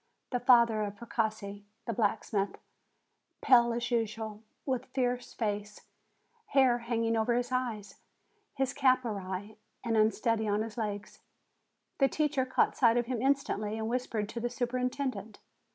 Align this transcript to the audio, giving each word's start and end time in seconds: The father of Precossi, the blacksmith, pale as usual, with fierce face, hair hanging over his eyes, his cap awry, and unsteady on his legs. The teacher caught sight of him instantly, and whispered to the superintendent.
The 0.31 0.39
father 0.39 0.81
of 0.81 0.95
Precossi, 0.95 1.63
the 1.85 1.93
blacksmith, 1.93 2.57
pale 3.41 3.71
as 3.71 3.91
usual, 3.91 4.41
with 4.65 4.87
fierce 4.87 5.35
face, 5.35 5.81
hair 6.47 6.79
hanging 6.79 7.15
over 7.15 7.35
his 7.35 7.51
eyes, 7.51 7.99
his 8.55 8.73
cap 8.73 9.05
awry, 9.05 9.57
and 9.83 9.95
unsteady 9.95 10.47
on 10.47 10.63
his 10.63 10.75
legs. 10.75 11.19
The 11.99 12.07
teacher 12.07 12.47
caught 12.47 12.75
sight 12.75 12.97
of 12.97 13.05
him 13.05 13.21
instantly, 13.21 13.77
and 13.77 13.87
whispered 13.87 14.27
to 14.29 14.39
the 14.39 14.49
superintendent. 14.49 15.37